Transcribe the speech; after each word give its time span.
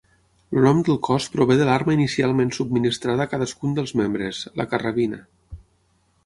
El 0.51 0.61
nom 0.67 0.79
del 0.85 0.95
cos 1.07 1.27
prové 1.35 1.57
de 1.59 1.67
l'arma 1.69 1.93
inicialment 1.97 2.53
subministrada 2.57 3.27
a 3.29 3.31
cadascun 3.35 3.77
dels 3.81 3.95
membres: 4.01 4.41
la 4.63 4.67
carrabina. 4.73 5.21